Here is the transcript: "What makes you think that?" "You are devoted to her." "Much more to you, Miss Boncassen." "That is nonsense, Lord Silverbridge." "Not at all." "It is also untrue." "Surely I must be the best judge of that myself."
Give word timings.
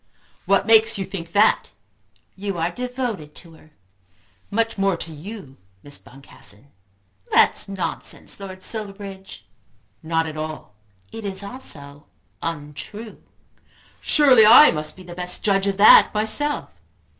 "What 0.47 0.65
makes 0.65 0.97
you 0.97 1.05
think 1.05 1.31
that?" 1.33 1.73
"You 2.35 2.57
are 2.57 2.71
devoted 2.71 3.35
to 3.35 3.53
her." 3.53 3.69
"Much 4.49 4.75
more 4.75 4.97
to 4.97 5.13
you, 5.13 5.57
Miss 5.83 5.99
Boncassen." 5.99 6.71
"That 7.31 7.51
is 7.55 7.69
nonsense, 7.69 8.39
Lord 8.39 8.63
Silverbridge." 8.63 9.45
"Not 10.01 10.25
at 10.25 10.37
all." 10.37 10.73
"It 11.11 11.23
is 11.23 11.43
also 11.43 12.07
untrue." 12.41 13.21
"Surely 14.01 14.43
I 14.43 14.71
must 14.71 14.95
be 14.95 15.03
the 15.03 15.13
best 15.13 15.43
judge 15.43 15.67
of 15.67 15.77
that 15.77 16.09
myself." 16.15 16.71